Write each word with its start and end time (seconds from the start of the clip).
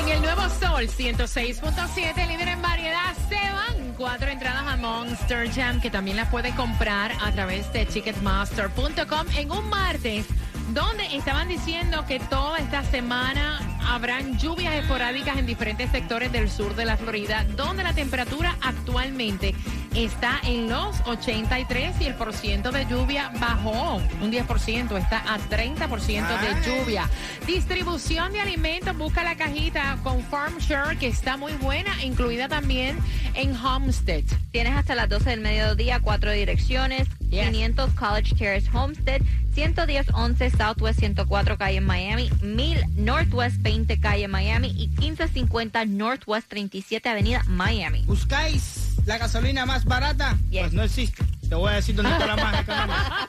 En 0.00 0.08
el 0.08 0.22
nuevo 0.22 0.40
Sol 0.48 0.88
106.7, 0.88 2.26
líder 2.26 2.48
en 2.48 2.62
variedad, 2.62 3.14
se 3.28 3.34
van 3.34 3.94
cuatro 3.98 4.30
entradas 4.30 4.66
a 4.66 4.76
Monster 4.78 5.52
Jam 5.52 5.78
que 5.78 5.90
también 5.90 6.16
las 6.16 6.30
puede 6.30 6.54
comprar 6.54 7.12
a 7.20 7.30
través 7.32 7.70
de 7.74 7.84
Ticketmaster.com 7.84 9.26
en 9.36 9.52
un 9.52 9.68
martes 9.68 10.24
donde 10.72 11.16
estaban 11.16 11.48
diciendo 11.48 12.04
que 12.06 12.20
toda 12.20 12.58
esta 12.58 12.82
semana 12.84 13.60
habrán 13.88 14.38
lluvias 14.38 14.74
esporádicas 14.74 15.36
en 15.38 15.46
diferentes 15.46 15.90
sectores 15.90 16.30
del 16.30 16.50
sur 16.50 16.76
de 16.76 16.84
la 16.84 16.96
Florida, 16.96 17.44
donde 17.56 17.82
la 17.82 17.92
temperatura 17.92 18.56
actualmente 18.60 19.54
está 19.94 20.38
en 20.44 20.68
los 20.68 21.00
83 21.06 22.00
y 22.00 22.04
el 22.04 22.14
porciento 22.14 22.70
de 22.70 22.86
lluvia 22.86 23.32
bajó 23.40 23.96
un 24.20 24.30
10%, 24.30 24.96
está 24.96 25.34
a 25.34 25.38
30% 25.38 26.40
de 26.40 26.70
lluvia. 26.70 27.08
Distribución 27.46 28.32
de 28.32 28.40
alimentos, 28.40 28.96
busca 28.96 29.24
la 29.24 29.36
cajita 29.36 29.98
con 30.04 30.22
Farm 30.22 30.58
Share 30.58 30.96
que 30.96 31.08
está 31.08 31.36
muy 31.36 31.52
buena, 31.54 32.04
incluida 32.04 32.48
también 32.48 32.98
en 33.34 33.56
Homestead. 33.56 34.22
Tienes 34.52 34.76
hasta 34.76 34.94
las 34.94 35.08
12 35.08 35.30
del 35.30 35.40
mediodía, 35.40 36.00
cuatro 36.00 36.30
direcciones, 36.30 37.08
Yes. 37.30 37.48
500 37.50 37.94
College 37.94 38.34
Terrace 38.34 38.68
Homestead, 38.72 39.22
110 39.60 40.14
11 40.14 40.50
Southwest 40.56 41.00
104 41.00 41.58
calle 41.58 41.82
Miami, 41.82 42.30
1000 42.40 42.82
Northwest 42.96 43.56
20 43.60 44.00
calle 44.00 44.26
Miami 44.26 44.68
y 44.68 44.88
1550 44.88 45.84
Northwest 45.84 46.48
37 46.48 47.06
Avenida 47.06 47.42
Miami. 47.46 48.02
¿Buscáis 48.06 48.96
la 49.04 49.18
gasolina 49.18 49.66
más 49.66 49.84
barata? 49.84 50.38
Yes. 50.50 50.62
Pues 50.62 50.72
no 50.72 50.82
existe. 50.84 51.24
Te 51.50 51.56
voy 51.56 51.72
a 51.72 51.74
decir 51.74 51.96
dónde 51.96 52.12
está 52.12 52.26
la 52.26 52.36
más 52.36 52.60
económica. 52.60 53.28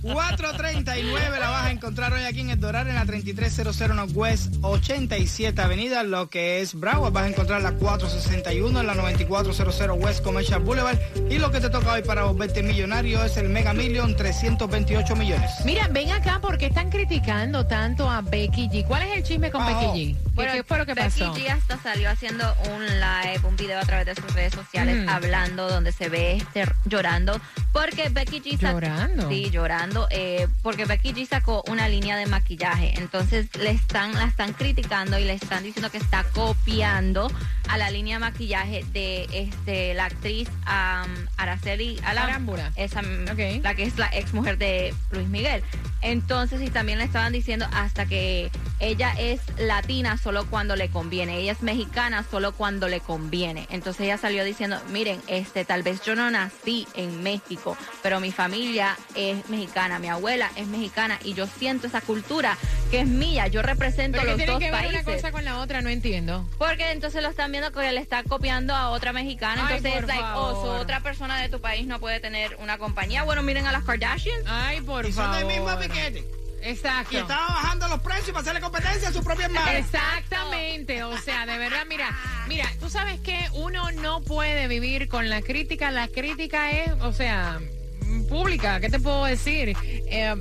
439 0.00 1.38
la 1.38 1.50
vas 1.50 1.66
a 1.66 1.70
encontrar 1.70 2.14
hoy 2.14 2.22
aquí 2.22 2.40
en 2.40 2.48
el 2.48 2.58
Doral 2.58 2.88
en 2.88 2.94
la 2.94 3.04
3300 3.04 3.94
Northwest 3.94 4.54
87 4.62 5.60
Avenida, 5.60 6.02
lo 6.02 6.30
que 6.30 6.62
es 6.62 6.72
Broward. 6.72 7.12
Vas 7.12 7.24
a 7.24 7.28
encontrar 7.28 7.60
la 7.60 7.72
461 7.72 8.80
en 8.80 8.86
la 8.86 8.94
9400 8.94 9.98
West 9.98 10.24
Commercial 10.24 10.62
Boulevard. 10.62 10.98
Y 11.28 11.36
lo 11.36 11.50
que 11.50 11.60
te 11.60 11.68
toca 11.68 11.92
hoy 11.92 12.02
para 12.02 12.24
volverte 12.24 12.62
millonario 12.62 13.22
es 13.22 13.36
el 13.36 13.50
Mega 13.50 13.74
Million 13.74 14.16
328 14.16 15.14
millones. 15.14 15.50
Mira, 15.66 15.88
ven 15.88 16.10
acá 16.10 16.38
porque 16.40 16.66
están 16.66 16.88
criticando 16.88 17.66
tanto 17.66 18.08
a 18.08 18.22
Becky 18.22 18.70
G. 18.70 18.86
¿Cuál 18.86 19.02
es 19.02 19.18
el 19.18 19.22
chisme 19.24 19.50
con. 19.50 19.66
Becky 19.66 20.14
G? 20.14 20.23
¿Qué, 20.36 20.46
qué 20.52 20.62
fue 20.64 20.78
lo 20.78 20.86
que 20.86 20.94
Becky 20.94 21.20
pasó? 21.20 21.34
G 21.34 21.48
hasta 21.50 21.78
salió 21.78 22.10
haciendo 22.10 22.54
un 22.74 22.84
live, 22.86 23.40
un 23.44 23.56
video 23.56 23.78
a 23.78 23.84
través 23.84 24.06
de 24.06 24.14
sus 24.14 24.32
redes 24.34 24.52
sociales 24.52 25.04
Mm. 25.04 25.08
hablando 25.08 25.68
donde 25.68 25.92
se 25.92 26.08
ve 26.08 26.36
este, 26.36 26.64
llorando 26.84 27.40
porque 27.72 28.08
Becky 28.08 28.40
G 28.40 28.58
¿Llorando? 28.58 29.28
Sí, 29.28 29.50
llorando 29.50 30.06
eh, 30.10 30.48
porque 30.62 30.84
Becky 30.84 31.12
G 31.12 31.26
sacó 31.28 31.62
una 31.68 31.88
línea 31.88 32.16
de 32.16 32.26
maquillaje. 32.26 32.94
Entonces 32.98 33.48
le 33.56 33.70
están 33.70 34.12
la 34.14 34.24
están 34.24 34.52
criticando 34.52 35.18
y 35.18 35.24
le 35.24 35.34
están 35.34 35.62
diciendo 35.62 35.90
que 35.90 35.98
está 35.98 36.24
copiando 36.34 37.30
a 37.68 37.78
la 37.78 37.90
línea 37.90 38.16
de 38.16 38.20
maquillaje 38.20 38.84
de 38.92 39.26
este 39.32 39.94
la 39.94 40.06
actriz 40.06 40.48
um, 40.66 41.26
Araceli 41.36 41.96
Alam- 42.04 42.24
Arámbula. 42.24 42.72
esa 42.76 43.02
mm, 43.02 43.62
la 43.62 43.74
que 43.74 43.84
es 43.84 43.96
la 43.98 44.08
ex 44.12 44.32
mujer 44.34 44.58
de 44.58 44.94
Luis 45.10 45.28
Miguel. 45.28 45.62
Entonces, 46.04 46.60
y 46.60 46.68
también 46.68 46.98
le 46.98 47.04
estaban 47.04 47.32
diciendo 47.32 47.66
hasta 47.72 48.04
que 48.04 48.50
ella 48.78 49.14
es 49.18 49.40
latina 49.58 50.18
solo 50.18 50.44
cuando 50.50 50.76
le 50.76 50.90
conviene, 50.90 51.38
ella 51.38 51.52
es 51.52 51.62
mexicana 51.62 52.26
solo 52.30 52.52
cuando 52.52 52.88
le 52.88 53.00
conviene. 53.00 53.66
Entonces 53.70 54.02
ella 54.02 54.18
salió 54.18 54.44
diciendo, 54.44 54.78
miren, 54.90 55.22
este 55.28 55.64
tal 55.64 55.82
vez 55.82 56.02
yo 56.02 56.14
no 56.14 56.30
nací 56.30 56.86
en 56.92 57.22
México, 57.22 57.74
pero 58.02 58.20
mi 58.20 58.32
familia 58.32 58.98
es 59.14 59.48
mexicana, 59.48 59.98
mi 59.98 60.08
abuela 60.08 60.50
es 60.56 60.66
mexicana 60.66 61.18
y 61.24 61.32
yo 61.32 61.46
siento 61.46 61.86
esa 61.86 62.02
cultura 62.02 62.58
que 62.90 63.00
es 63.00 63.06
mía, 63.06 63.46
yo 63.48 63.62
represento 63.62 64.18
¿Pero 64.18 64.30
los 64.32 64.36
tiene 64.36 64.52
dos 64.52 64.60
que 64.60 64.70
ver 64.70 64.80
países. 64.80 65.02
una 65.06 65.14
cosa 65.16 65.32
con 65.32 65.44
la 65.44 65.58
otra? 65.60 65.80
No 65.82 65.88
entiendo. 65.90 66.48
Porque 66.58 66.90
entonces 66.92 67.22
lo 67.22 67.28
están 67.30 67.50
viendo 67.50 67.72
que 67.72 67.90
le 67.92 68.00
está 68.00 68.22
copiando 68.24 68.74
a 68.74 68.90
otra 68.90 69.12
mexicana. 69.12 69.66
Ay, 69.68 69.76
Entonces, 69.78 70.00
por 70.00 70.08
like, 70.08 70.22
oh, 70.34 70.50
so 70.50 70.62
favor. 70.62 70.80
otra 70.80 71.00
persona 71.00 71.40
de 71.40 71.48
tu 71.48 71.60
país 71.60 71.86
no 71.86 71.98
puede 72.00 72.20
tener 72.20 72.56
una 72.60 72.78
compañía. 72.78 73.22
Bueno, 73.24 73.42
miren 73.42 73.66
a 73.66 73.72
las 73.72 73.84
Kardashians. 73.84 74.44
Ay, 74.46 74.80
por 74.82 75.06
Y 75.06 75.12
son 75.12 75.24
favor. 75.32 75.38
del 75.38 75.46
mismo 75.60 75.78
piquete. 75.78 76.24
Exacto. 76.62 77.12
Y 77.12 77.16
estaba 77.18 77.46
bajando 77.48 77.88
los 77.88 78.00
precios 78.00 78.28
para 78.28 78.40
hacerle 78.40 78.60
competencia 78.62 79.08
a 79.08 79.12
su 79.12 79.22
propia 79.22 79.46
hermana. 79.46 79.76
Exactamente, 79.76 81.02
o 81.04 81.16
sea, 81.18 81.44
de 81.44 81.58
verdad, 81.58 81.84
mira, 81.86 82.08
mira, 82.48 82.66
tú 82.80 82.88
sabes 82.88 83.20
que 83.20 83.38
uno 83.52 83.90
no 83.92 84.22
puede 84.22 84.66
vivir 84.66 85.08
con 85.08 85.28
la 85.28 85.42
crítica, 85.42 85.90
la 85.90 86.08
crítica 86.08 86.70
es, 86.70 86.90
o 87.02 87.12
sea, 87.12 87.60
mm, 88.00 88.28
pública, 88.28 88.80
¿qué 88.80 88.88
te 88.88 88.98
puedo 88.98 89.26
decir? 89.26 89.76
Eh, 89.84 90.34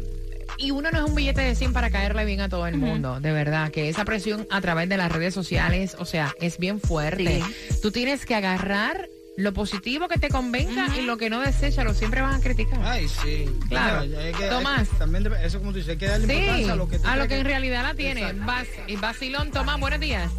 y 0.57 0.71
uno 0.71 0.91
no 0.91 0.97
es 1.03 1.09
un 1.09 1.15
billete 1.15 1.41
de 1.41 1.55
100 1.55 1.73
para 1.73 1.89
caerle 1.89 2.25
bien 2.25 2.41
a 2.41 2.49
todo 2.49 2.67
el 2.67 2.77
mundo, 2.77 3.19
de 3.19 3.31
verdad, 3.31 3.71
que 3.71 3.89
esa 3.89 4.05
presión 4.05 4.47
a 4.49 4.61
través 4.61 4.87
de 4.89 4.97
las 4.97 5.11
redes 5.11 5.33
sociales, 5.33 5.95
o 5.99 6.05
sea, 6.05 6.33
es 6.39 6.57
bien 6.57 6.79
fuerte. 6.79 7.41
Tú 7.81 7.91
tienes 7.91 8.25
que 8.25 8.35
agarrar 8.35 9.07
lo 9.35 9.51
positivo 9.51 10.07
que 10.07 10.19
te 10.19 10.29
convenga 10.29 10.95
y 10.95 11.01
lo 11.01 11.17
que 11.17 11.29
no 11.31 11.39
desecha, 11.41 11.83
lo 11.83 11.95
siempre 11.95 12.21
vas 12.21 12.37
a 12.37 12.39
criticar. 12.39 12.79
Ay, 12.83 13.07
sí. 13.07 13.49
Claro. 13.67 13.97
Bueno, 14.07 14.19
hay 14.19 14.31
que- 14.31 14.43
hay- 14.43 14.49
Tomás. 14.51 14.87
también 14.99 15.23
debe- 15.23 15.43
eso 15.43 15.57
como 15.57 15.71
tú 15.71 15.77
dices, 15.77 15.91
hay 15.93 15.97
que 15.97 16.07
darle 16.07 16.27
Sí, 16.27 16.33
importancia 16.33 16.73
a 16.73 16.75
lo 16.75 16.87
que, 16.87 16.99
a 17.03 17.15
lo 17.15 17.27
que 17.27 17.39
en 17.39 17.45
realidad 17.45 17.81
la 17.81 17.95
tiene. 17.95 18.31
Bas, 18.33 18.67
y 18.87 18.95
Basilón, 18.95 19.49
Tomás, 19.51 19.79
buenos 19.79 19.99
días. 19.99 20.31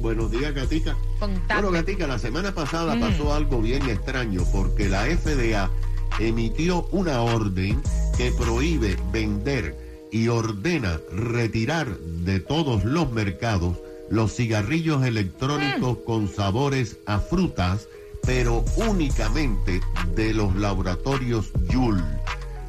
Buenos 0.00 0.32
días, 0.32 0.52
Gatica. 0.52 0.96
Contacto. 1.20 1.54
Bueno, 1.54 1.70
Gatica, 1.70 2.08
la 2.08 2.18
semana 2.18 2.52
pasada 2.52 2.96
Mm. 2.96 3.00
pasó 3.00 3.32
algo 3.32 3.62
bien 3.62 3.88
extraño 3.88 4.42
porque 4.50 4.88
la 4.88 5.06
FDA 5.06 5.70
emitió 6.18 6.88
una 6.90 7.20
orden 7.22 7.80
que 8.22 8.30
prohíbe 8.30 8.96
vender 9.10 9.74
y 10.12 10.28
ordena 10.28 11.00
retirar 11.10 11.98
de 11.98 12.38
todos 12.38 12.84
los 12.84 13.10
mercados 13.10 13.78
los 14.10 14.36
cigarrillos 14.36 15.04
electrónicos 15.04 15.98
Mm. 15.98 16.04
con 16.04 16.28
sabores 16.32 16.98
a 17.06 17.18
frutas, 17.18 17.88
pero 18.24 18.64
únicamente 18.76 19.80
de 20.14 20.34
los 20.34 20.54
laboratorios 20.54 21.50
Juul. 21.72 22.00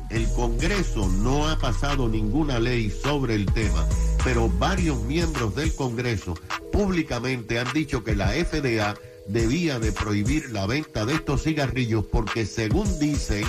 El 0.09 0.28
Congreso 0.30 1.08
no 1.08 1.47
ha 1.47 1.59
pasado 1.59 2.09
ninguna 2.09 2.59
ley 2.59 2.90
sobre 2.90 3.36
el 3.36 3.46
tema, 3.46 3.88
pero 4.24 4.50
varios 4.58 5.03
miembros 5.03 5.53
del 5.53 5.72
Congreso 5.75 6.34
públicamente 6.72 7.59
han 7.59 7.72
dicho 7.74 8.03
que 8.03 8.16
la 8.16 8.30
FDA 8.30 8.96
debía 9.28 9.78
de 9.80 9.92
prohibir 9.92 10.50
la 10.50 10.66
venta 10.66 11.06
de 11.06 11.13
estos 11.13 11.44
cigarrillos 11.44 12.06
porque 12.12 12.47
según 12.47 12.88
dicen, 12.97 13.46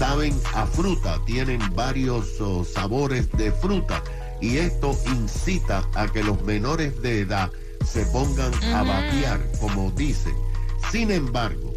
saben 0.00 0.34
a 0.54 0.64
fruta, 0.64 1.20
tienen 1.26 1.60
varios 1.74 2.40
oh, 2.40 2.64
sabores 2.64 3.30
de 3.32 3.52
fruta 3.52 4.02
y 4.40 4.56
esto 4.56 4.98
incita 5.04 5.86
a 5.94 6.08
que 6.08 6.24
los 6.24 6.42
menores 6.42 7.02
de 7.02 7.20
edad 7.20 7.50
se 7.84 8.06
pongan 8.06 8.50
a 8.72 8.82
vapear, 8.82 9.46
como 9.60 9.90
dicen. 9.90 10.34
Sin 10.90 11.10
embargo, 11.10 11.74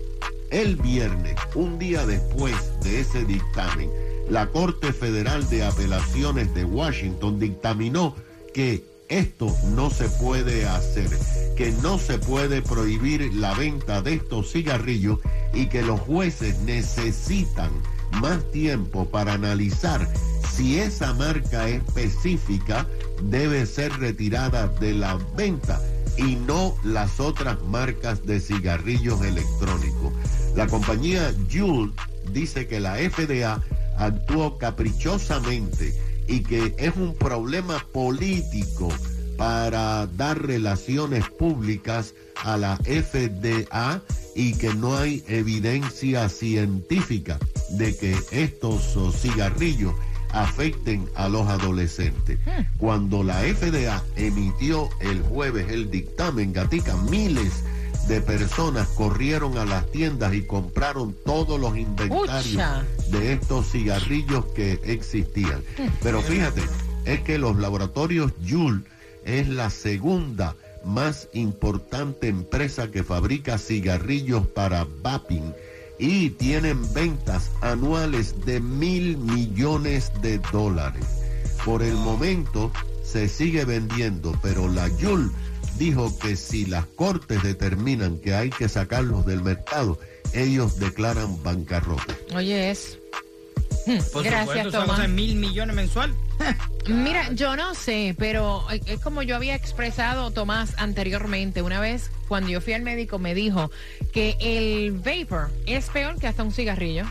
el 0.52 0.78
viernes, 0.78 1.36
un 1.54 1.78
día 1.78 2.06
después 2.06 2.56
de 2.82 3.02
ese 3.02 3.26
dictamen, 3.26 3.92
la 4.30 4.48
Corte 4.48 4.94
Federal 4.94 5.50
de 5.50 5.66
Apelaciones 5.66 6.54
de 6.56 6.64
Washington 6.64 7.42
dictaminó 7.42 8.16
que 8.54 8.86
esto 9.10 9.54
no 9.76 9.90
se 9.90 10.08
puede 10.08 10.66
hacer, 10.66 11.10
que 11.58 11.74
no 11.84 12.00
se 12.00 12.20
puede 12.20 12.62
prohibir 12.62 13.34
la 13.34 13.54
venta 13.54 14.02
de 14.02 14.14
estos 14.14 14.50
cigarrillos 14.54 15.20
y 15.54 15.66
que 15.68 15.82
los 15.82 16.00
jueces 16.00 16.58
necesitan 16.60 17.70
más 18.22 18.50
tiempo 18.52 19.06
para 19.06 19.34
analizar 19.34 20.08
si 20.56 20.80
esa 20.80 21.14
marca 21.14 21.68
específica 21.68 22.88
debe 23.24 23.66
ser 23.66 23.92
retirada 24.00 24.68
de 24.68 24.94
la 24.94 25.18
venta 25.36 25.82
y 26.18 26.36
no 26.36 26.76
las 26.84 27.20
otras 27.20 27.62
marcas 27.64 28.26
de 28.26 28.40
cigarrillos 28.40 29.22
electrónicos. 29.24 30.14
La 30.56 30.68
compañía 30.68 31.34
Juul 31.52 31.94
dice 32.32 32.68
que 32.68 32.80
la 32.80 32.96
FDA 32.96 33.62
actuó 33.98 34.58
caprichosamente 34.58 35.94
y 36.28 36.42
que 36.42 36.76
es 36.78 36.96
un 36.96 37.16
problema 37.16 37.84
político 37.92 38.90
para 39.38 40.06
dar 40.08 40.46
relaciones 40.46 41.28
públicas 41.30 42.14
a 42.44 42.58
la 42.58 42.78
FDA 42.78 44.02
y 44.36 44.54
que 44.54 44.74
no 44.76 44.98
hay 44.98 45.24
evidencia 45.28 46.30
científica 46.30 47.40
de 47.78 47.96
que 47.96 48.18
estos 48.32 48.96
oh, 48.96 49.12
cigarrillos 49.12 49.94
afecten 50.32 51.08
a 51.16 51.30
los 51.30 51.48
adolescentes. 51.48 52.40
Cuando 52.78 53.24
la 53.24 53.40
FDA 53.42 54.04
emitió 54.16 54.90
el 55.00 55.22
jueves 55.22 55.70
el 55.70 55.92
dictamen, 55.92 56.54
Gatica, 56.54 56.96
miles 56.98 57.64
de 58.08 58.20
personas 58.20 58.88
corrieron 58.90 59.58
a 59.58 59.66
las 59.66 59.90
tiendas 59.92 60.34
y 60.34 60.42
compraron 60.42 61.16
todos 61.26 61.60
los 61.60 61.78
inventarios 61.78 62.46
Ucha. 62.46 62.84
de 63.10 63.34
estos 63.34 63.72
cigarrillos 63.72 64.46
que 64.56 64.80
existían. 64.84 65.64
Pero 66.02 66.22
fíjate, 66.22 66.64
es 67.06 67.22
que 67.22 67.38
los 67.38 67.58
laboratorios 67.58 68.34
Juul 68.48 68.86
es 69.24 69.48
la 69.48 69.70
segunda 69.70 70.56
más 70.84 71.30
importante 71.34 72.28
empresa 72.28 72.92
que 72.92 73.04
fabrica 73.04 73.58
cigarrillos 73.58 74.48
para 74.48 74.86
vaping 75.02 75.54
y 76.00 76.32
tienen 76.32 76.92
ventas 76.94 77.52
anuales 77.62 78.46
de 78.46 78.60
mil 78.60 79.18
millones 79.18 80.12
de 80.22 80.40
dólares. 80.52 81.06
Por 81.66 81.82
el 81.84 81.94
momento 81.94 82.72
se 83.04 83.30
sigue 83.30 83.64
vendiendo, 83.66 84.38
pero 84.42 84.68
la 84.68 84.90
Juul 84.90 85.32
dijo 85.78 86.18
que 86.20 86.36
si 86.36 86.66
las 86.66 86.86
cortes 86.88 87.42
determinan 87.44 88.18
que 88.18 88.34
hay 88.34 88.50
que 88.50 88.68
sacarlos 88.70 89.26
del 89.26 89.44
mercado, 89.44 90.00
ellos 90.34 90.80
declaran 90.80 91.42
bancarrota. 91.44 92.16
Oye, 92.36 92.72
es. 92.72 92.98
Por 94.14 94.24
Gracias, 94.24 94.66
supuesto, 94.66 94.72
Tomás. 94.86 95.10
mil 95.10 95.36
millones 95.36 95.76
mensual. 95.76 96.14
Mira, 96.88 97.32
yo 97.32 97.56
no 97.56 97.76
sé, 97.76 98.16
pero 98.18 98.66
es 98.70 99.00
como 99.00 99.22
yo 99.24 99.36
había 99.36 99.56
expresado, 99.56 100.32
Tomás, 100.32 100.74
anteriormente. 100.78 101.62
Una 101.62 101.80
vez, 101.80 102.12
cuando 102.28 102.50
yo 102.50 102.62
fui 102.62 102.74
al 102.74 102.82
médico, 102.82 103.20
me 103.20 103.34
dijo 103.34 103.72
que 104.12 104.36
el 104.40 104.92
vapor 104.92 105.52
es 105.66 105.90
peor 105.90 106.20
que 106.20 106.28
hasta 106.28 106.44
un 106.44 106.52
cigarrillo. 106.52 107.06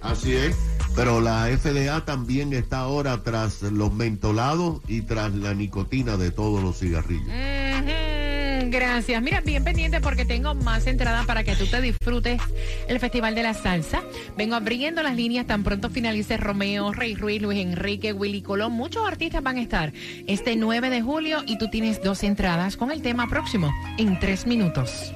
Así 0.00 0.34
es. 0.34 0.56
Pero 0.94 1.20
la 1.20 1.46
FDA 1.46 2.04
también 2.04 2.52
está 2.52 2.78
ahora 2.78 3.22
tras 3.22 3.62
los 3.62 3.92
mentolados 3.92 4.80
y 4.88 5.02
tras 5.02 5.32
la 5.34 5.54
nicotina 5.54 6.16
de 6.16 6.30
todos 6.30 6.62
los 6.62 6.78
cigarrillos. 6.78 7.28
Ujú, 7.28 7.57
Gracias. 8.70 9.22
Mira, 9.22 9.40
bien 9.40 9.64
pendiente 9.64 10.00
porque 10.00 10.24
tengo 10.24 10.54
más 10.54 10.86
entradas 10.86 11.24
para 11.26 11.42
que 11.42 11.56
tú 11.56 11.66
te 11.66 11.80
disfrutes 11.80 12.40
el 12.86 13.00
Festival 13.00 13.34
de 13.34 13.42
la 13.42 13.54
Salsa. 13.54 14.02
Vengo 14.36 14.56
abriendo 14.56 15.02
las 15.02 15.16
líneas 15.16 15.46
tan 15.46 15.64
pronto 15.64 15.88
finalice 15.88 16.36
Romeo, 16.36 16.92
Rey 16.92 17.14
Ruiz, 17.14 17.40
Luis 17.40 17.60
Enrique, 17.60 18.12
Willy 18.12 18.42
Colón. 18.42 18.72
Muchos 18.72 19.06
artistas 19.06 19.42
van 19.42 19.56
a 19.56 19.62
estar 19.62 19.92
este 20.26 20.54
9 20.56 20.90
de 20.90 21.00
julio 21.00 21.42
y 21.46 21.56
tú 21.56 21.68
tienes 21.70 22.02
dos 22.02 22.22
entradas 22.22 22.76
con 22.76 22.90
el 22.90 23.00
tema 23.00 23.26
próximo 23.26 23.72
en 23.96 24.18
tres 24.18 24.46
minutos. 24.46 25.14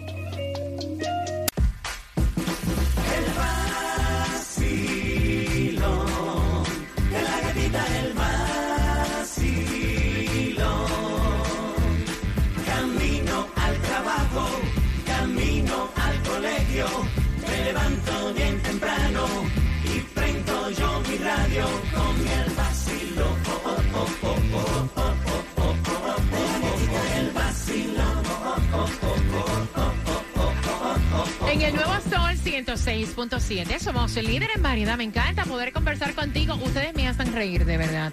106.7 32.52 33.78
somos 33.78 34.14
el 34.18 34.26
líder 34.26 34.50
en 34.54 34.62
variedad. 34.62 34.98
Me 34.98 35.04
encanta 35.04 35.46
poder 35.46 35.72
conversar 35.72 36.14
contigo. 36.14 36.54
Ustedes 36.56 36.94
me 36.94 37.08
hacen 37.08 37.32
reír, 37.32 37.64
de 37.64 37.78
verdad. 37.78 38.12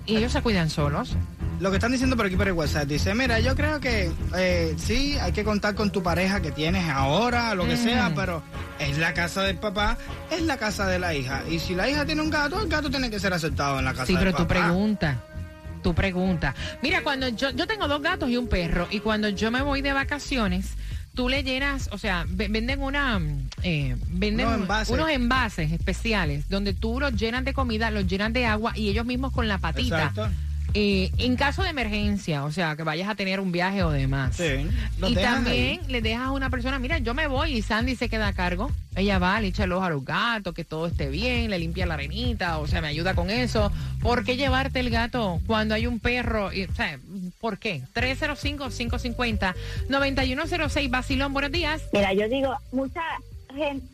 y 0.05 0.17
ellos 0.17 0.31
se 0.31 0.41
cuidan 0.41 0.69
solos. 0.69 1.15
lo 1.59 1.69
que 1.69 1.77
están 1.77 1.91
diciendo 1.91 2.17
por 2.17 2.25
aquí 2.25 2.35
por 2.35 2.47
el 2.47 2.53
WhatsApp, 2.53 2.85
dice, 2.87 3.13
mira, 3.15 3.39
yo 3.39 3.55
creo 3.55 3.79
que 3.79 4.11
eh, 4.35 4.73
sí, 4.77 5.17
hay 5.21 5.31
que 5.31 5.43
contar 5.45 5.75
con 5.75 5.91
tu 5.91 6.03
pareja 6.03 6.41
que 6.41 6.51
tienes 6.51 6.89
ahora, 6.89 7.55
lo 7.55 7.65
que 7.65 7.77
sea, 7.77 8.11
pero 8.15 8.43
es 8.79 8.97
la 8.97 9.13
casa 9.13 9.43
del 9.43 9.57
papá, 9.57 9.97
es 10.31 10.41
la 10.41 10.57
casa 10.57 10.87
de 10.87 10.99
la 10.99 11.13
hija. 11.13 11.43
Y 11.49 11.59
si 11.59 11.73
la 11.75 11.89
hija 11.89 12.05
tiene 12.05 12.21
un 12.21 12.29
gato, 12.29 12.61
el 12.61 12.67
gato 12.67 12.89
tiene 12.89 13.09
que 13.09 13.19
ser 13.19 13.31
aceptado 13.33 13.79
en 13.79 13.85
la 13.85 13.93
casa 13.93 14.07
Sí, 14.07 14.13
del 14.13 14.23
pero 14.25 14.31
papá. 14.37 14.47
pregunta. 14.47 15.21
Tú 15.81 15.93
pregunta. 15.93 16.53
Mira, 16.81 17.01
cuando 17.03 17.27
yo, 17.29 17.49
yo 17.51 17.67
tengo 17.67 17.87
dos 17.87 18.01
gatos 18.01 18.29
y 18.29 18.37
un 18.37 18.47
perro, 18.47 18.87
y 18.89 18.99
cuando 19.01 19.29
yo 19.29 19.51
me 19.51 19.61
voy 19.61 19.81
de 19.81 19.91
vacaciones, 19.93 20.71
tú 21.13 21.29
le 21.29 21.43
llenas, 21.43 21.89
o 21.91 21.97
sea, 21.97 22.25
ve- 22.27 22.47
venden 22.47 22.81
una, 22.81 23.19
mm, 23.19 23.49
eh, 23.63 23.95
venden 24.09 24.47
Unos 24.47 24.57
un- 24.57 24.63
envases. 24.63 24.93
unos 24.93 25.09
envases 25.09 25.71
especiales 25.71 26.49
donde 26.49 26.73
tú 26.73 26.99
los 26.99 27.13
llenas 27.15 27.45
de 27.45 27.53
comida, 27.53 27.91
los 27.91 28.07
llenas 28.07 28.33
de 28.33 28.45
agua 28.45 28.73
y 28.75 28.89
ellos 28.89 29.05
mismos 29.05 29.31
con 29.31 29.47
la 29.47 29.57
patita. 29.59 30.07
Exacto. 30.07 30.29
Eh, 30.75 31.11
en 31.17 31.35
caso 31.35 31.61
de 31.61 31.69
emergencia, 31.69 32.43
o 32.43 32.51
sea, 32.51 32.75
que 32.75 32.81
vayas 32.83 33.07
a 33.07 33.13
tener 33.15 33.39
un 33.39 33.51
viaje 33.51 33.83
o 33.83 33.91
demás. 33.91 34.35
Sí, 34.35 34.67
y 35.07 35.15
también 35.15 35.81
le 35.87 36.01
dejas 36.01 36.25
a 36.27 36.31
una 36.31 36.49
persona, 36.49 36.79
mira, 36.79 36.97
yo 36.97 37.13
me 37.13 37.27
voy 37.27 37.53
y 37.53 37.61
Sandy 37.61 37.95
se 37.95 38.09
queda 38.09 38.29
a 38.29 38.33
cargo. 38.33 38.71
Ella 38.95 39.19
va, 39.19 39.39
le 39.39 39.49
echa 39.49 39.65
el 39.65 39.71
ojo 39.71 39.83
a 39.83 39.89
los 39.89 40.03
gatos, 40.03 40.55
que 40.55 40.65
todo 40.65 40.87
esté 40.87 41.09
bien, 41.09 41.51
le 41.51 41.59
limpia 41.59 41.85
la 41.85 41.93
arenita, 41.93 42.57
o 42.57 42.65
sea, 42.67 42.81
me 42.81 42.87
ayuda 42.87 43.13
con 43.13 43.29
eso. 43.29 43.71
¿Por 44.01 44.23
qué 44.23 44.35
llevarte 44.35 44.79
el 44.79 44.89
gato 44.89 45.39
cuando 45.45 45.75
hay 45.75 45.85
un 45.85 45.99
perro? 45.99 46.51
Y, 46.51 46.63
o 46.63 46.73
sea, 46.73 46.97
¿por 47.39 47.59
qué? 47.59 47.83
305-550-9106, 47.93 50.89
Basilón, 50.89 51.33
buenos 51.33 51.51
días. 51.51 51.83
Mira, 51.93 52.13
yo 52.13 52.27
digo, 52.29 52.57
mucha 52.71 53.01
gente, 53.01 53.32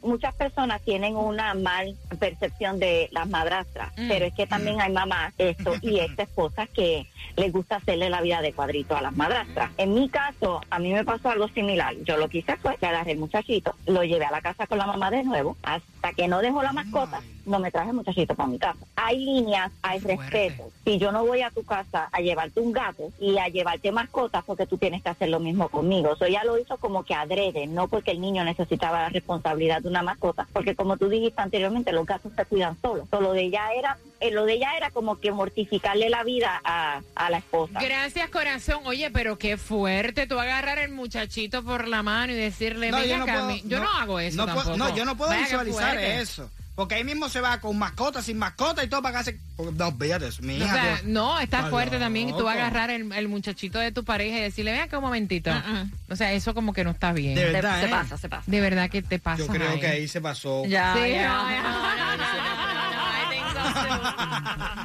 muchas 0.02 0.34
personas 0.36 0.82
tienen 0.82 1.16
una 1.16 1.54
mal 1.54 1.96
percepción 2.20 2.80
de 2.80 3.10
las 3.12 3.28
madrastras, 3.30 3.92
Mm. 3.98 4.08
pero 4.08 4.26
es 4.26 4.34
que 4.34 4.48
también 4.48 4.80
hay 4.82 4.92
mamás 4.92 5.34
esto 5.38 5.74
y 5.82 6.00
ex 6.00 6.18
esposas 6.20 6.70
que 6.70 7.08
les 7.36 7.52
gusta 7.52 7.78
hacerle 7.78 8.10
la 8.10 8.22
vida 8.22 8.42
de 8.42 8.54
cuadrito 8.54 8.96
a 8.98 9.02
las 9.02 9.16
madrastras. 9.16 9.72
En 9.78 9.94
mi 9.94 10.10
caso, 10.10 10.62
a 10.70 10.80
mí 10.80 10.92
me 10.92 11.04
pasó 11.06 11.30
algo 11.30 11.48
similar. 11.50 11.96
Yo 12.04 12.18
lo 12.18 12.28
que 12.30 12.40
hice 12.40 12.58
fue 12.58 12.78
que 12.78 12.86
agarré 12.88 13.12
el 13.14 13.20
muchachito, 13.20 13.76
lo 13.86 14.04
llevé 14.04 14.26
a 14.26 14.32
la 14.32 14.42
casa 14.42 14.68
con 14.68 14.78
la 14.78 14.86
mamá 14.88 15.10
de 15.12 15.24
nuevo, 15.24 15.56
hasta 15.64 16.14
que 16.14 16.28
no 16.28 16.40
dejó 16.40 16.64
la 16.64 16.74
mascota, 16.74 17.22
no 17.50 17.60
me 17.60 17.72
traje 17.72 17.92
muchachito 17.92 18.36
para 18.36 18.48
mi 18.48 18.60
casa. 18.60 18.80
Hay 18.96 19.18
líneas, 19.20 19.72
hay 19.82 20.00
Fuerte. 20.00 20.24
respeto. 20.50 20.70
Si 20.86 20.98
yo 21.00 21.12
no 21.12 21.26
voy 21.26 21.42
a 21.42 21.50
tu 21.52 21.64
casa 21.64 22.08
a 22.12 22.20
llevarte 22.22 22.60
un 22.60 22.72
gato 22.72 23.12
y 23.20 23.38
a 23.38 23.48
llevarte 23.48 23.92
mascotas, 23.92 24.44
porque 24.46 24.66
tú 24.68 24.78
tienes 24.78 25.02
que 25.04 25.10
hacer 25.10 25.30
lo 25.30 25.40
mismo 25.40 25.70
conmigo. 25.70 26.14
Eso 26.14 26.28
ya 26.28 26.44
lo 26.44 26.58
hizo 26.58 26.78
como 26.78 27.04
que 27.04 27.14
adrede, 27.16 27.68
no 27.68 27.88
porque 27.88 28.12
el 28.12 28.22
niño 28.22 28.44
necesitaba 28.44 29.02
la 29.02 29.10
responsabilidad 29.10 29.82
de 29.82 29.90
una 29.90 30.04
mascota, 30.04 30.48
porque 30.54 30.76
como 30.76 30.98
tú 30.98 31.10
dijiste 31.10 31.42
anteriormente, 31.42 31.92
los 31.92 32.06
gatos 32.06 32.32
se 32.36 32.46
cuidan 32.46 32.78
solos. 32.82 33.08
So, 33.10 33.20
lo 33.20 33.34
de 33.34 33.42
ella 33.44 33.74
era, 33.78 33.98
eh, 34.20 34.32
lo 34.32 34.46
de 34.46 34.54
ella 34.54 34.78
era 34.78 34.92
como 34.92 35.20
que 35.20 35.32
mortificarle 35.32 36.10
la 36.10 36.24
vida 36.24 36.62
a, 36.64 37.02
a 37.16 37.30
la 37.30 37.40
esposa. 37.40 37.80
Gracias, 37.82 38.30
corazón. 38.30 38.82
Oye, 38.86 39.10
pero 39.12 39.38
qué 39.38 39.58
fuerte 39.58 40.28
tú 40.28 40.40
agarrar 40.40 40.78
el 40.80 40.92
muchachito 40.92 41.64
por 41.64 41.88
la 41.88 42.04
mano 42.04 42.34
y 42.34 42.36
decirle, 42.36 42.92
No, 42.92 42.98
"Venga 42.98 43.10
yo 43.10 43.18
no 43.18 43.24
acá, 43.24 43.34
puedo, 43.34 43.48
mi-". 43.48 43.62
yo 43.66 43.80
no, 43.80 43.88
hago 43.98 44.20
eso 44.20 44.38
no 44.38 44.46
puedo- 44.46 44.58
tampoco. 44.70 44.78
no, 44.78 44.96
yo 44.96 45.06
no 45.06 45.18
puedo 45.18 45.32
Vaya, 45.32 45.44
visualizar 45.44 45.98
eso. 45.98 46.50
Porque 46.80 46.96
ahí 46.96 47.04
mismo 47.04 47.28
se 47.28 47.42
va 47.42 47.60
con 47.60 47.78
mascota, 47.78 48.22
sin 48.22 48.38
mascota 48.38 48.82
y 48.86 48.88
todo 48.88 49.02
para 49.02 49.18
casa. 49.18 49.32
No, 49.76 49.92
fíjate 49.98 50.28
eso, 50.28 50.42
mi 50.44 50.54
O 50.54 50.58
hija. 50.66 50.74
sea, 50.74 50.96
que- 51.02 51.08
no, 51.08 51.38
está 51.42 51.66
fuerte 51.70 52.00
también 52.00 52.30
y 52.30 52.32
tú 52.32 52.38
loco. 52.38 52.52
agarrar 52.52 52.90
el, 52.90 53.12
el 53.12 53.28
muchachito 53.28 53.80
de 53.80 53.92
tu 53.92 54.06
pareja 54.06 54.38
y 54.38 54.42
decirle, 54.44 54.72
ven 54.72 54.82
acá 54.84 54.98
un 54.98 55.04
momentito. 55.04 55.52
Mm-mm. 55.52 55.92
O 56.10 56.16
sea, 56.16 56.32
eso 56.32 56.54
como 56.54 56.72
que 56.72 56.86
no 56.86 56.92
está 56.92 57.12
bien. 57.12 57.36
De 57.36 57.44
De, 57.48 57.52
verdad, 57.52 57.82
se 57.82 57.88
¿eh? 57.88 57.90
pasa, 57.90 58.18
se 58.18 58.30
pasa. 58.30 58.44
verdad 58.48 58.90
que 58.90 59.02
te 59.02 59.20
pasa. 59.20 59.44
Yo 59.44 59.48
creo 59.48 59.78
que 59.78 59.88
ahí 59.88 60.08
se 60.08 60.22
pasó. 60.22 60.64
Ya, 60.68 60.94
Sí, 60.96 61.12
ya. 61.12 61.28
no, 61.28 61.50
no, 61.50 62.18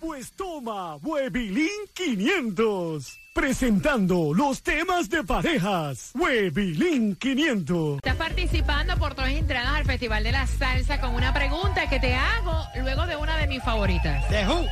Pues 0.00 0.32
toma, 0.32 0.96
Webilín 0.96 1.68
500. 1.94 3.18
Presentando 3.34 4.32
los 4.34 4.62
temas 4.62 5.08
de 5.08 5.22
parejas. 5.22 6.10
Webilín 6.14 7.14
500. 7.16 7.96
Estás 7.98 8.16
participando 8.16 8.96
por 8.96 9.14
dos 9.14 9.28
entradas 9.28 9.74
al 9.76 9.84
Festival 9.84 10.24
de 10.24 10.32
la 10.32 10.46
Salsa 10.46 11.00
con 11.00 11.14
una 11.14 11.32
pregunta 11.32 11.88
que 11.88 12.00
te 12.00 12.14
hago 12.14 12.66
luego 12.80 13.06
de 13.06 13.16
una 13.16 13.36
de 13.36 13.46
mis 13.46 13.62
favoritas. 13.62 14.28
¿De 14.30 14.46
who? 14.46 14.66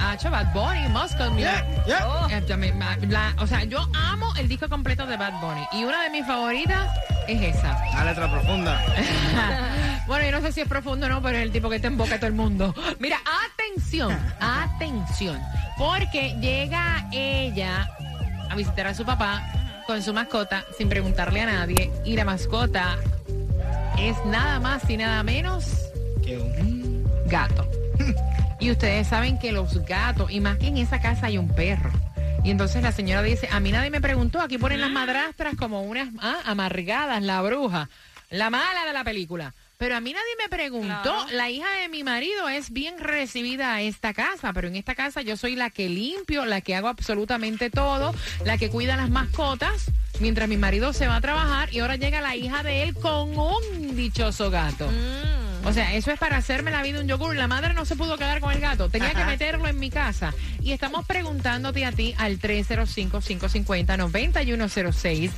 Ah, 0.00 0.16
Bad 0.30 0.52
Bunny, 0.52 0.88
Moscow 0.88 1.28
Mule. 1.30 1.40
Yeah, 1.42 1.84
yeah. 1.86 2.08
Oh, 2.08 2.28
eh, 2.30 2.74
la- 3.08 3.34
o 3.38 3.46
sea, 3.46 3.64
yo 3.64 3.80
amo 3.94 4.32
el 4.36 4.48
disco 4.48 4.68
completo 4.68 5.06
de 5.06 5.16
Bad 5.16 5.40
Bunny 5.40 5.66
y 5.72 5.84
una 5.84 6.04
de 6.04 6.10
mis 6.10 6.24
favoritas 6.26 6.88
es 7.28 7.56
esa. 7.56 7.76
La 7.94 8.04
letra 8.04 8.30
profunda. 8.30 8.80
bueno, 10.06 10.24
yo 10.24 10.32
no 10.32 10.40
sé 10.40 10.52
si 10.52 10.60
es 10.62 10.68
profundo 10.68 11.06
o 11.06 11.08
no, 11.08 11.22
pero 11.22 11.38
es 11.38 11.44
el 11.44 11.52
tipo 11.52 11.68
que 11.70 11.78
te 11.78 11.86
emboca 11.86 12.14
a 12.16 12.18
todo 12.18 12.26
el 12.28 12.34
mundo. 12.34 12.74
Mira, 12.98 13.18
atención, 13.52 14.18
atención, 14.40 15.38
porque 15.76 16.34
llega 16.40 17.06
ella 17.12 17.88
a 18.50 18.54
visitar 18.56 18.86
a 18.86 18.94
su 18.94 19.04
papá 19.04 19.42
con 19.86 20.02
su 20.02 20.12
mascota 20.12 20.64
sin 20.76 20.88
preguntarle 20.88 21.40
a 21.42 21.46
nadie 21.46 21.90
y 22.04 22.16
la 22.16 22.24
mascota 22.24 22.96
es 23.98 24.16
nada 24.26 24.60
más 24.60 24.88
y 24.88 24.96
nada 24.96 25.22
menos 25.22 25.66
Que 26.24 26.38
un- 26.38 27.08
gato. 27.26 27.66
Y 28.60 28.72
ustedes 28.72 29.06
saben 29.06 29.38
que 29.38 29.52
los 29.52 29.84
gatos, 29.86 30.32
y 30.32 30.40
más 30.40 30.56
que 30.58 30.66
en 30.66 30.78
esa 30.78 31.00
casa 31.00 31.26
hay 31.26 31.38
un 31.38 31.46
perro. 31.48 31.90
Y 32.44 32.50
entonces 32.50 32.82
la 32.82 32.92
señora 32.92 33.22
dice, 33.22 33.48
a 33.50 33.60
mí 33.60 33.72
nadie 33.72 33.90
me 33.90 34.00
preguntó, 34.00 34.40
aquí 34.40 34.58
ponen 34.58 34.80
las 34.80 34.90
madrastras 34.90 35.54
como 35.56 35.82
unas 35.82 36.08
ah, 36.20 36.38
amargadas, 36.44 37.22
la 37.22 37.42
bruja, 37.42 37.90
la 38.30 38.50
mala 38.50 38.84
de 38.86 38.92
la 38.92 39.04
película. 39.04 39.54
Pero 39.76 39.94
a 39.94 40.00
mí 40.00 40.12
nadie 40.12 40.34
me 40.42 40.48
preguntó, 40.48 41.14
la 41.30 41.50
hija 41.50 41.68
de 41.80 41.88
mi 41.88 42.02
marido 42.02 42.48
es 42.48 42.72
bien 42.72 42.98
recibida 42.98 43.74
a 43.74 43.82
esta 43.82 44.12
casa, 44.12 44.52
pero 44.52 44.66
en 44.66 44.74
esta 44.74 44.96
casa 44.96 45.22
yo 45.22 45.36
soy 45.36 45.54
la 45.54 45.70
que 45.70 45.88
limpio, 45.88 46.44
la 46.46 46.60
que 46.60 46.74
hago 46.74 46.88
absolutamente 46.88 47.70
todo, 47.70 48.12
la 48.44 48.58
que 48.58 48.70
cuida 48.70 48.96
las 48.96 49.08
mascotas, 49.08 49.92
mientras 50.18 50.48
mi 50.48 50.56
marido 50.56 50.92
se 50.92 51.06
va 51.06 51.16
a 51.16 51.20
trabajar 51.20 51.72
y 51.72 51.78
ahora 51.78 51.94
llega 51.94 52.20
la 52.20 52.34
hija 52.34 52.64
de 52.64 52.82
él 52.82 52.94
con 52.94 53.38
un 53.38 53.94
dichoso 53.94 54.50
gato. 54.50 54.90
O 55.68 55.72
sea, 55.74 55.92
eso 55.92 56.10
es 56.10 56.18
para 56.18 56.38
hacerme 56.38 56.70
la 56.70 56.80
vida 56.80 56.98
un 56.98 57.06
yogur. 57.06 57.36
La 57.36 57.46
madre 57.46 57.74
no 57.74 57.84
se 57.84 57.94
pudo 57.94 58.16
quedar 58.16 58.40
con 58.40 58.52
el 58.52 58.60
gato. 58.60 58.88
Tenía 58.88 59.12
que 59.12 59.22
meterlo 59.26 59.68
en 59.68 59.78
mi 59.78 59.90
casa. 59.90 60.32
Y 60.62 60.72
estamos 60.72 61.06
preguntándote 61.06 61.84
a 61.84 61.92
ti 61.92 62.14
al 62.16 62.38
305-550-9106. 62.38 65.30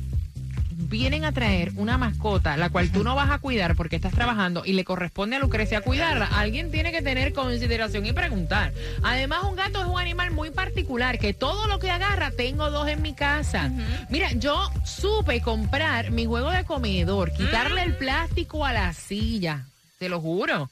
vienen 0.77 1.25
a 1.25 1.31
traer 1.31 1.71
una 1.77 1.97
mascota, 1.97 2.57
la 2.57 2.69
cual 2.69 2.91
tú 2.91 3.03
no 3.03 3.15
vas 3.15 3.31
a 3.31 3.39
cuidar 3.39 3.75
porque 3.75 3.95
estás 3.95 4.13
trabajando 4.13 4.63
y 4.65 4.73
le 4.73 4.83
corresponde 4.83 5.37
a 5.37 5.39
Lucrecia 5.39 5.81
cuidarla, 5.81 6.25
alguien 6.25 6.69
tiene 6.69 6.91
que 6.91 7.01
tener 7.01 7.33
consideración 7.33 8.05
y 8.05 8.13
preguntar. 8.13 8.73
Además, 9.01 9.43
un 9.43 9.55
gato 9.55 9.79
es 9.81 9.87
un 9.87 9.99
animal 9.99 10.31
muy 10.31 10.51
particular 10.51 11.17
que 11.17 11.33
todo 11.33 11.67
lo 11.67 11.79
que 11.79 11.89
agarra, 11.89 12.31
tengo 12.31 12.69
dos 12.71 12.87
en 12.87 13.01
mi 13.01 13.13
casa. 13.13 13.71
Mira, 14.09 14.31
yo 14.33 14.69
supe 14.85 15.41
comprar 15.41 16.11
mi 16.11 16.25
juego 16.25 16.51
de 16.51 16.65
comedor, 16.65 17.31
quitarle 17.33 17.81
el 17.83 17.95
plástico 17.95 18.65
a 18.65 18.73
la 18.73 18.93
silla, 18.93 19.65
te 19.97 20.09
lo 20.09 20.19
juro 20.21 20.69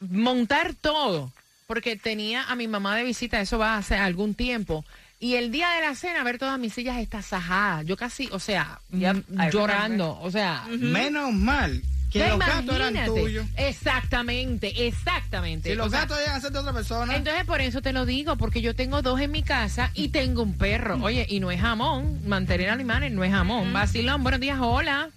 montar 0.00 0.74
todo, 0.74 1.32
porque 1.66 1.96
tenía 1.96 2.44
a 2.44 2.56
mi 2.56 2.68
mamá 2.68 2.96
de 2.96 3.04
visita, 3.04 3.40
eso 3.40 3.58
va 3.58 3.76
hace 3.76 3.96
algún 3.96 4.34
tiempo. 4.34 4.84
Y 5.20 5.36
el 5.36 5.50
día 5.50 5.70
de 5.70 5.80
la 5.80 5.94
cena, 5.94 6.22
ver 6.22 6.38
todas 6.38 6.58
mis 6.58 6.74
sillas 6.74 6.98
estasajadas. 6.98 7.86
Yo 7.86 7.96
casi, 7.96 8.28
o 8.32 8.38
sea, 8.38 8.80
Yep, 8.90 9.24
mm, 9.28 9.48
llorando. 9.50 10.18
O 10.20 10.30
sea, 10.30 10.64
Menos 10.68 11.32
mal 11.32 11.82
que 12.12 12.28
los 12.28 12.38
gatos 12.38 12.76
eran 12.76 13.06
tuyos. 13.06 13.46
Exactamente, 13.56 14.86
exactamente. 14.86 15.70
Si 15.70 15.74
los 15.76 15.88
O 15.88 15.90
gatos 15.90 16.18
ser 16.40 16.52
de 16.52 16.58
otra 16.58 16.72
persona. 16.72 17.16
entonces 17.16 17.44
por 17.44 17.60
eso 17.60 17.80
te 17.82 17.92
lo 17.92 18.06
digo, 18.06 18.36
porque 18.36 18.60
yo 18.60 18.74
tengo 18.74 19.02
dos 19.02 19.20
en 19.20 19.30
mi 19.30 19.42
casa 19.42 19.90
y 19.94 20.08
tengo 20.08 20.42
un 20.42 20.56
perro. 20.56 20.98
Oye, 21.02 21.26
y 21.28 21.40
no 21.40 21.50
es 21.50 21.60
jamón, 21.60 22.20
mantener 22.28 22.70
animales 22.70 23.10
no 23.10 23.24
es 23.24 23.32
jamón. 23.32 23.72
Vacilón, 23.72 24.22
buenos 24.22 24.40
días, 24.40 24.58
hola. 24.60 25.10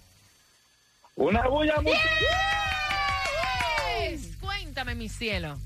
Una 1.16 1.46
bulla 1.48 1.80
muy... 1.82 1.92
Cuéntame, 4.78 4.94
mi 4.94 5.08
cielo. 5.08 5.58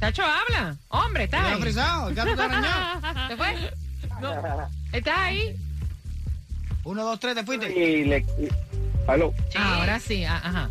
Tacho, 0.00 0.22
habla. 0.22 0.76
Hombre, 0.88 1.24
¿estás 1.24 1.42
¿Te 1.42 1.46
ahí? 1.48 1.52
has 1.52 1.60
frisado? 1.60 2.08
¿El 2.08 2.14
gato 2.14 2.34
te 2.34 2.42
arañó? 2.42 3.28
¿Te 3.28 3.36
fue? 3.36 3.70
No. 4.22 4.68
¿Estás 4.92 5.18
ahí? 5.18 5.54
Uno, 6.84 7.04
dos, 7.04 7.20
tres, 7.20 7.34
te 7.34 7.44
fuiste. 7.44 7.70
Y 7.70 8.04
le... 8.06 8.18
y- 8.20 8.48
Aló. 9.06 9.34
Ah, 9.54 9.74
ahora 9.80 10.00
sí, 10.00 10.24
ah, 10.24 10.40
ajá. 10.42 10.70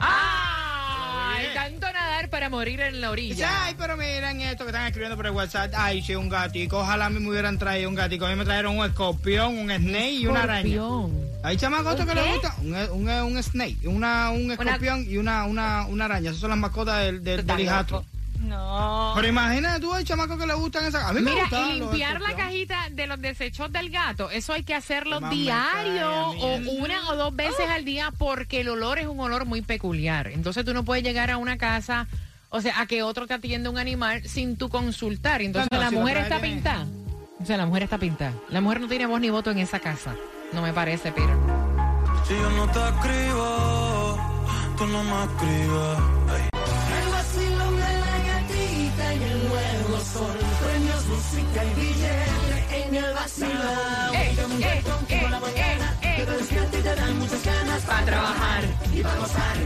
¡Ay! 0.00 1.46
Tanto 1.54 1.86
nadar 1.92 2.28
para 2.28 2.48
morir 2.48 2.80
en 2.80 3.00
la 3.00 3.12
Dice, 3.12 3.32
orilla. 3.44 3.64
ay, 3.66 3.76
pero 3.78 3.96
miren 3.96 4.40
esto 4.40 4.64
que 4.64 4.70
están 4.70 4.86
escribiendo 4.86 5.16
por 5.16 5.26
el 5.26 5.32
WhatsApp. 5.32 5.72
Ay, 5.76 6.02
sí, 6.02 6.16
un 6.16 6.28
gatico. 6.28 6.80
Ojalá 6.80 7.06
a 7.06 7.10
mí 7.10 7.20
me 7.20 7.28
hubieran 7.30 7.58
traído 7.58 7.88
un 7.88 7.94
gatico. 7.94 8.26
A 8.26 8.30
mí 8.30 8.34
me 8.34 8.44
trajeron 8.44 8.76
un 8.76 8.84
escorpión, 8.86 9.56
un 9.56 9.70
snake 9.70 10.14
y 10.14 10.26
una 10.26 10.42
araña. 10.42 10.68
Escorpión. 10.68 11.31
Hay 11.44 11.56
chamacotos 11.56 12.00
¿Un 12.00 12.06
que 12.06 12.14
les 12.14 12.32
gusta 12.34 12.54
un, 12.60 12.74
un, 12.74 13.08
un 13.08 13.42
snake, 13.42 13.86
una, 13.86 14.30
un 14.30 14.52
escorpión 14.52 15.04
y 15.08 15.16
una, 15.16 15.44
una, 15.44 15.86
una 15.86 16.04
araña. 16.04 16.30
Esas 16.30 16.40
son 16.40 16.50
las 16.50 16.58
mascotas 16.58 17.04
del, 17.04 17.22
del, 17.24 17.44
del 17.44 17.60
hijastro. 17.60 18.04
No. 18.38 19.12
Pero 19.14 19.28
imagínate 19.28 19.80
tú, 19.80 19.92
hay 19.92 20.04
chamacos 20.04 20.38
que 20.38 20.46
le 20.46 20.54
gustan 20.54 20.84
esas. 20.84 21.04
A 21.04 21.12
mí 21.12 21.20
me 21.20 21.30
Mira, 21.30 21.42
gustaban 21.42 21.70
y 21.70 21.78
los 21.78 21.90
limpiar 21.90 22.20
la 22.20 22.34
cajita 22.34 22.88
de 22.90 23.06
los 23.06 23.20
desechos 23.20 23.72
del 23.72 23.90
gato, 23.90 24.30
eso 24.30 24.52
hay 24.52 24.64
que 24.64 24.74
hacerlo 24.74 25.20
me 25.20 25.30
diario 25.30 26.10
o 26.10 26.56
una 26.56 27.08
o 27.10 27.16
dos 27.16 27.34
veces 27.36 27.68
al 27.70 27.84
día 27.84 28.12
porque 28.18 28.62
el 28.62 28.68
olor 28.68 28.98
es 28.98 29.06
un 29.06 29.20
olor 29.20 29.44
muy 29.44 29.62
peculiar. 29.62 30.26
Entonces 30.28 30.64
tú 30.64 30.74
no 30.74 30.84
puedes 30.84 31.04
llegar 31.04 31.30
a 31.30 31.36
una 31.36 31.56
casa, 31.56 32.08
o 32.50 32.60
sea, 32.60 32.80
a 32.80 32.86
que 32.86 33.02
otro 33.04 33.26
te 33.28 33.34
atienda 33.34 33.70
un 33.70 33.78
animal 33.78 34.28
sin 34.28 34.56
tú 34.56 34.68
consultar. 34.68 35.40
Entonces 35.40 35.70
No, 35.70 35.78
no, 35.78 35.84
la 35.84 35.90
si 35.90 35.96
mujer 35.96 36.16
está 36.16 36.40
pintada. 36.40 36.86
O 37.40 37.44
sea, 37.46 37.56
la 37.56 37.66
mujer 37.66 37.84
está 37.84 37.98
pintada. 37.98 38.32
La 38.48 38.60
mujer 38.60 38.80
no 38.80 38.88
tiene 38.88 39.06
voz 39.06 39.20
ni 39.20 39.30
voto 39.30 39.52
en 39.52 39.58
esa 39.58 39.78
casa. 39.78 40.16
No 40.52 40.60
me 40.60 40.72
parece, 40.72 41.10
Peter. 41.12 41.36
Si 42.28 42.34
yo 42.34 42.50
no 42.50 42.68
te 42.68 42.78
escribo, 42.78 44.18
tú 44.76 44.86
no 44.86 45.02
me 45.02 45.24
escribas. 45.24 45.98
El 46.98 47.10
vacilón 47.10 47.76
de 47.76 47.92
la 48.04 48.18
gatita 48.28 49.12
en 49.14 49.22
el 49.22 49.48
nuevo 49.48 50.00
sol. 50.12 50.36
Premios, 50.62 51.06
música 51.06 51.64
y 51.64 51.74
billete 51.80 52.86
en 52.86 52.94
el 52.94 53.14
vacilón. 53.14 54.14
¡Eh, 54.14 54.16
eh, 54.16 54.46
eh, 54.60 54.82
eh, 55.08 55.26
eh! 56.02 56.16
Que 56.16 56.24
te 56.26 56.32
despierta 56.32 56.78
y 56.78 56.82
te 56.82 56.94
dan 56.94 57.18
muchas 57.18 57.44
ganas 57.44 57.82
para 57.82 58.04
trabajar 58.04 58.62
y 58.92 59.02
para 59.02 59.16
gozar. 59.16 59.56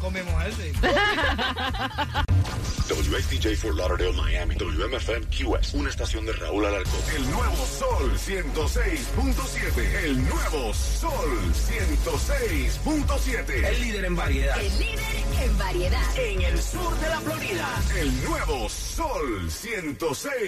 Con 0.00 0.14
mi 0.14 0.22
mujer, 0.22 0.52
sí. 0.54 0.72
For 3.56 3.74
Lauderdale, 3.74 4.12
Miami. 4.12 4.54
WMFM 4.56 5.26
QS. 5.26 5.74
Una 5.74 5.90
estación 5.90 6.24
de 6.26 6.32
Raúl 6.32 6.64
Alarcón. 6.66 7.00
El 7.16 7.30
nuevo 7.30 7.56
Sol 7.66 8.12
106.7. 8.18 9.78
El 10.04 10.28
nuevo 10.28 10.74
Sol 10.74 11.52
106.7. 11.52 13.64
El 13.64 13.80
líder 13.80 14.04
en 14.04 14.16
variedad. 14.16 14.60
El 14.60 14.78
líder 14.78 15.04
en 15.42 15.58
variedad. 15.58 16.18
En 16.18 16.42
el 16.42 16.62
sur 16.62 16.96
de 17.00 17.08
la 17.08 17.20
Florida. 17.20 17.68
El 17.98 18.24
nuevo 18.24 18.68
Sol 18.68 19.50
106. 19.50 20.32